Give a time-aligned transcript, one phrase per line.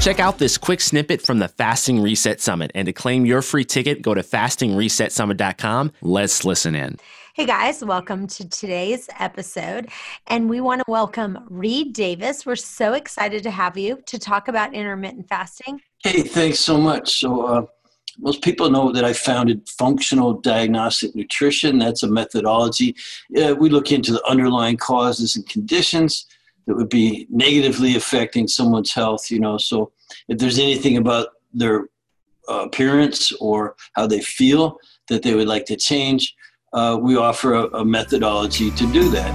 [0.00, 2.70] Check out this quick snippet from the Fasting Reset Summit.
[2.74, 5.92] And to claim your free ticket, go to fastingresetsummit.com.
[6.00, 6.96] Let's listen in.
[7.34, 9.90] Hey guys, welcome to today's episode.
[10.26, 12.46] And we want to welcome Reed Davis.
[12.46, 15.82] We're so excited to have you to talk about intermittent fasting.
[16.02, 17.20] Hey, thanks so much.
[17.20, 17.66] So, uh,
[18.18, 21.78] most people know that I founded Functional Diagnostic Nutrition.
[21.78, 22.96] That's a methodology.
[23.38, 26.24] Uh, we look into the underlying causes and conditions
[26.70, 29.28] that would be negatively affecting someone's health.
[29.28, 29.90] You know, so
[30.28, 31.88] if there's anything about their
[32.48, 36.32] uh, appearance or how they feel that they would like to change,
[36.72, 39.34] uh, we offer a, a methodology to do that.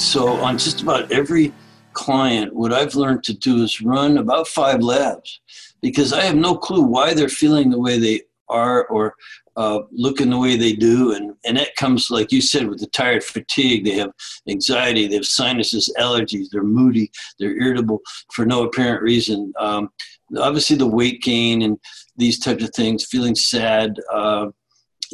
[0.00, 1.52] So on just about every
[1.92, 5.42] client, what I've learned to do is run about five labs
[5.82, 9.16] because I have no clue why they're feeling the way they are or
[9.56, 11.12] uh, looking the way they do.
[11.12, 13.84] And, and that comes, like you said, with the tired fatigue.
[13.84, 14.12] They have
[14.48, 18.00] anxiety, they have sinuses, allergies, they're moody, they're irritable
[18.32, 19.52] for no apparent reason.
[19.58, 19.90] Um,
[20.38, 21.78] obviously, the weight gain and
[22.16, 24.46] these types of things, feeling sad, uh,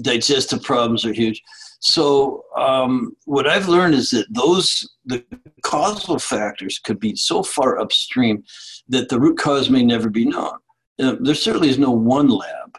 [0.02, 1.42] digestive problems are huge.
[1.80, 5.24] So um, what I've learned is that those the
[5.62, 8.42] causal factors could be so far upstream
[8.88, 10.58] that the root cause may never be known.
[11.00, 12.77] Uh, there certainly is no one lab,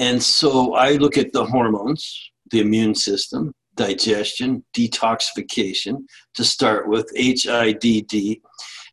[0.00, 7.06] and so I look at the hormones, the immune system, digestion, detoxification to start with,
[7.14, 8.40] HIDD,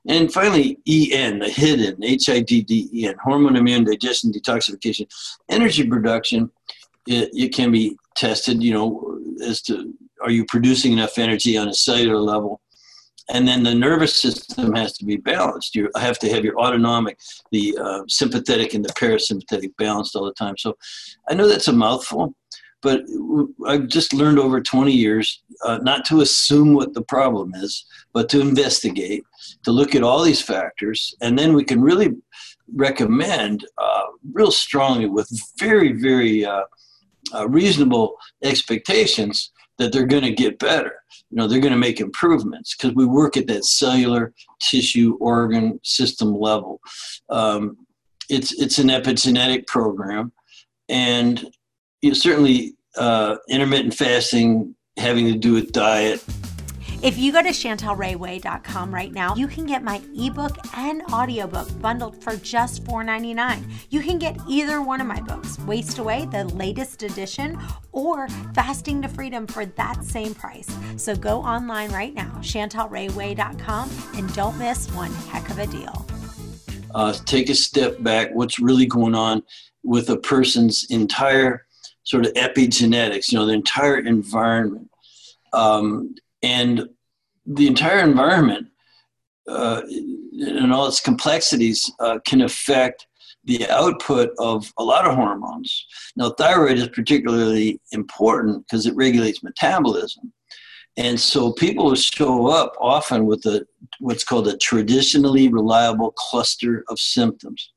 [0.10, 5.08] and finally EN, the hidden HIDD-EN, hormone immune digestion detoxification,
[5.50, 6.52] energy production.
[7.08, 11.70] It, it can be tested, you know, as to are you producing enough energy on
[11.70, 12.60] a cellular level?
[13.30, 15.76] And then the nervous system has to be balanced.
[15.76, 17.20] You have to have your autonomic,
[17.52, 20.58] the uh, sympathetic, and the parasympathetic balanced all the time.
[20.58, 20.78] So
[21.30, 22.36] I know that's a mouthful,
[22.82, 23.02] but
[23.68, 28.30] I've just learned over 20 years uh, not to assume what the problem is, but
[28.30, 29.24] to investigate,
[29.64, 32.16] to look at all these factors, and then we can really
[32.76, 36.64] recommend uh, real strongly with very, very uh,
[37.34, 40.94] uh, reasonable expectations that they're going to get better.
[41.30, 45.80] You know, they're going to make improvements because we work at that cellular, tissue, organ
[45.84, 46.82] system level.
[47.30, 47.78] Um,
[48.30, 50.32] it's it's an epigenetic program,
[50.90, 51.46] and
[52.02, 56.24] you know, certainly uh, intermittent fasting having to do with diet
[57.04, 62.22] If you go to chantelrayway.com right now, you can get my ebook and audiobook bundled
[62.24, 63.64] for just $4.99.
[63.92, 67.60] You can get either one of my books, Waist Away, the latest edition,
[67.92, 70.68] or Fasting to Freedom for that same price.
[70.96, 76.06] So go online right now, chantelrayway.com, and don't miss one heck of a deal.
[76.96, 79.44] uh, take a step back what's really going on
[79.84, 81.68] with a person's entire
[82.04, 84.90] sort of epigenetics you know the entire environment
[85.54, 86.88] um, and
[87.46, 88.68] the entire environment
[89.48, 93.08] uh, and all its complexities uh, can affect
[93.46, 99.42] the output of a lot of hormones now thyroid is particularly important because it regulates
[99.42, 100.34] metabolism
[100.98, 103.66] and so people show up often with a
[104.00, 107.72] what's called a traditionally reliable cluster of symptoms.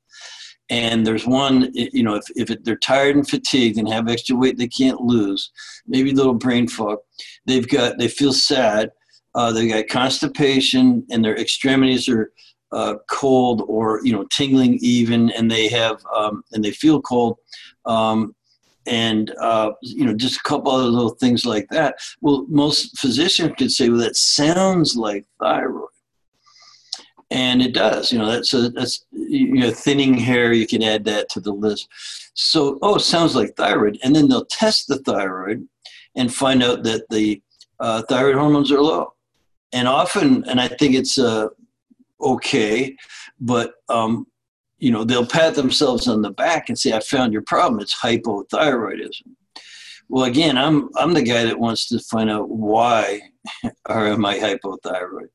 [0.70, 4.36] And there's one, you know, if, if it, they're tired and fatigued and have extra
[4.36, 5.50] weight they can't lose,
[5.86, 6.98] maybe a little brain fog,
[7.44, 8.90] they've got, they feel sad,
[9.34, 12.32] uh, they got constipation and their extremities are
[12.72, 17.36] uh, cold or, you know, tingling even, and they have, um, and they feel cold.
[17.84, 18.34] Um,
[18.86, 23.52] and uh, you know just a couple other little things like that well most physicians
[23.58, 25.88] could say well that sounds like thyroid
[27.30, 31.28] and it does you know that's that's you know thinning hair you can add that
[31.30, 31.88] to the list.
[32.34, 33.98] So oh it sounds like thyroid.
[34.02, 35.66] And then they'll test the thyroid
[36.16, 37.40] and find out that the
[37.78, 39.14] uh, thyroid hormones are low.
[39.72, 41.46] And often and i think it's uh,
[42.20, 42.96] okay
[43.40, 44.26] but um,
[44.78, 47.80] you know they'll pat themselves on the back and say i found your problem.
[47.80, 49.28] It's hypothyroidism.
[50.08, 53.20] Well again i'm i'm the guy that wants to find out why
[53.88, 55.28] or am i hypothyroid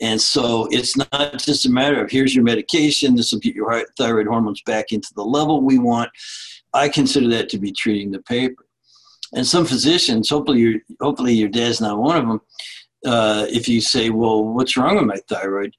[0.00, 3.84] and so it's not just a matter of here's your medication this will get your
[3.96, 6.10] thyroid hormones back into the level we want
[6.74, 8.66] i consider that to be treating the paper
[9.34, 12.40] and some physicians hopefully your hopefully your dad's not one of them
[13.04, 15.72] uh, if you say well what's wrong with my thyroid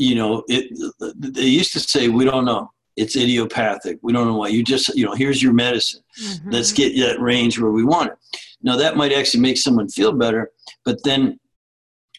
[0.00, 0.72] you know, it,
[1.18, 2.70] they used to say, we don't know.
[2.96, 3.98] it's idiopathic.
[4.02, 4.48] We don't know why.
[4.48, 6.00] You just, you know, here's your medicine.
[6.18, 6.50] Mm-hmm.
[6.50, 8.40] Let's get that range where we want it.
[8.62, 10.50] Now, that might actually make someone feel better,
[10.84, 11.38] but then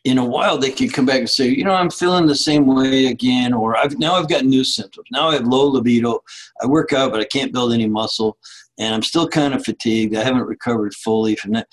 [0.03, 2.65] in a while they could come back and say, you know, I'm feeling the same
[2.65, 5.07] way again, or I've now I've got new symptoms.
[5.11, 6.21] Now I have low libido.
[6.61, 8.37] I work out, but I can't build any muscle,
[8.79, 10.15] and I'm still kind of fatigued.
[10.15, 11.67] I haven't recovered fully from that.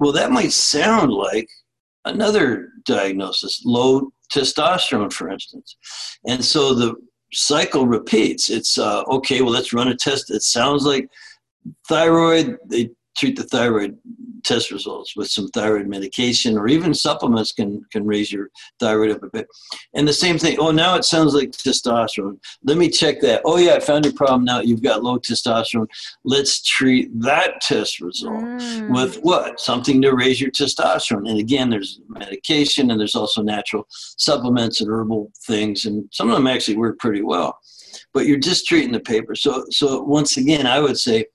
[0.00, 1.48] Well, that might sound like
[2.04, 5.76] another diagnosis, low testosterone, for instance.
[6.26, 6.94] And so the
[7.32, 8.50] cycle repeats.
[8.50, 10.30] It's uh, okay, well, let's run a test.
[10.30, 11.08] It sounds like
[11.88, 12.56] thyroid.
[12.66, 13.98] They treat the thyroid
[14.44, 18.48] test results with some thyroid medication or even supplements can can raise your
[18.78, 19.48] thyroid up a bit.
[19.94, 22.38] And the same thing oh now it sounds like testosterone.
[22.62, 23.42] Let me check that.
[23.44, 24.60] Oh yeah i found your problem now.
[24.60, 25.88] You've got low testosterone.
[26.24, 28.94] Let's treat that test result mm.
[28.94, 29.60] with what?
[29.60, 31.28] Something to raise your testosterone.
[31.28, 36.36] And again there's medication and there's also natural supplements and herbal things and some of
[36.36, 37.58] them actually work pretty well.
[38.14, 39.34] But you're just treating the paper.
[39.34, 41.26] So so once again i would say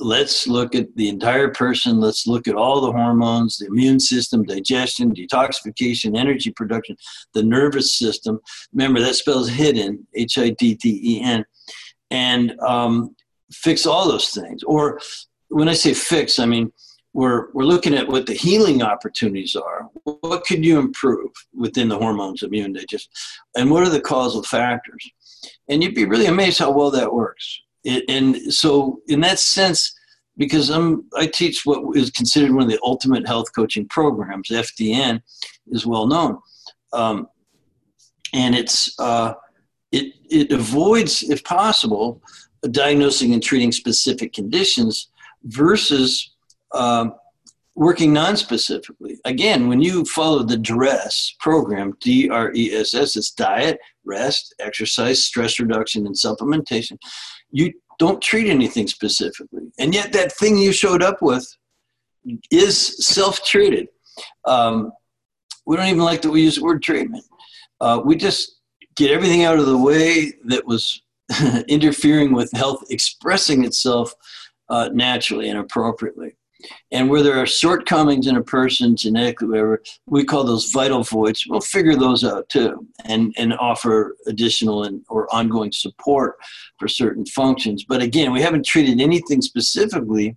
[0.00, 2.00] let's look at the entire person.
[2.00, 6.96] Let's look at all the hormones, the immune system, digestion, detoxification, energy production,
[7.34, 8.40] the nervous system.
[8.72, 11.44] Remember, that spells hidden, H I D D E N,
[12.10, 13.14] and um,
[13.52, 14.62] fix all those things.
[14.64, 15.00] Or
[15.48, 16.72] when I say fix, I mean,
[17.12, 19.88] we're, we're looking at what the healing opportunities are.
[20.04, 23.10] What could you improve within the hormones, immune, digestion,
[23.56, 25.10] and what are the causal factors?
[25.68, 29.94] And you'd be really amazed how well that works and so in that sense
[30.40, 34.48] because I'm I teach what is considered one of the ultimate health coaching programs.
[34.48, 35.22] FDN
[35.68, 36.38] is well known,
[36.94, 37.28] um,
[38.32, 39.34] and it's uh,
[39.92, 42.22] it it avoids, if possible,
[42.70, 45.08] diagnosing and treating specific conditions
[45.44, 46.34] versus
[46.72, 47.14] um,
[47.74, 49.18] working non-specifically.
[49.26, 56.14] Again, when you follow the DRESS program, D-R-E-S-S, it's diet, rest, exercise, stress reduction, and
[56.14, 56.98] supplementation
[57.50, 59.72] you don't treat anything specifically.
[59.78, 61.46] And yet, that thing you showed up with
[62.50, 63.88] is self treated.
[64.44, 64.92] Um,
[65.66, 67.24] we don't even like that we use the word treatment.
[67.80, 68.60] Uh, we just
[68.96, 71.02] get everything out of the way that was
[71.68, 74.14] interfering with health expressing itself
[74.68, 76.36] uh, naturally and appropriately.
[76.92, 81.46] And where there are shortcomings in a person, genetically, whatever, we call those vital voids.
[81.48, 86.36] We'll figure those out too, and and offer additional and or ongoing support
[86.78, 87.84] for certain functions.
[87.88, 90.36] But again, we haven't treated anything specifically.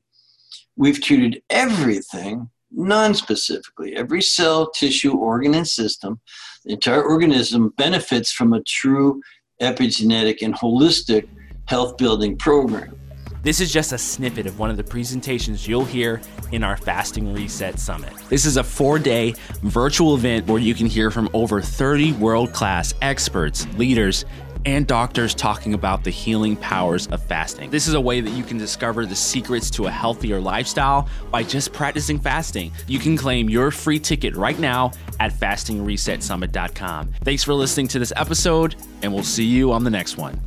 [0.75, 3.95] We've treated everything non-specifically.
[3.95, 6.19] Every cell, tissue, organ, and system,
[6.65, 9.21] the entire organism benefits from a true
[9.61, 11.27] epigenetic and holistic
[11.65, 12.99] health building program.
[13.43, 16.21] This is just a snippet of one of the presentations you'll hear
[16.53, 18.13] in our Fasting Reset Summit.
[18.29, 22.53] This is a four day virtual event where you can hear from over 30 world
[22.53, 24.23] class experts, leaders,
[24.65, 27.69] and doctors talking about the healing powers of fasting.
[27.69, 31.43] This is a way that you can discover the secrets to a healthier lifestyle by
[31.43, 32.71] just practicing fasting.
[32.87, 37.13] You can claim your free ticket right now at fastingresetsummit.com.
[37.25, 40.39] Thanks for listening to this episode, and we'll see you on the next one.